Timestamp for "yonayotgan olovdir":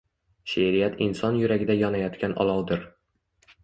1.85-2.95